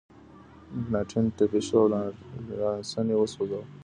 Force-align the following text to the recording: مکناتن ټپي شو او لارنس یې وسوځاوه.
مکناتن 0.91 1.25
ټپي 1.37 1.61
شو 1.67 1.75
او 1.81 1.87
لارنس 2.61 2.91
یې 3.09 3.15
وسوځاوه. 3.17 3.67